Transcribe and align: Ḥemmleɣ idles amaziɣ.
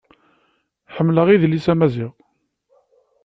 Ḥemmleɣ 0.95 1.27
idles 1.29 1.67
amaziɣ. 1.71 2.11